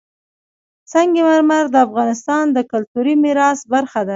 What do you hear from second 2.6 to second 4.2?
کلتوري میراث برخه ده.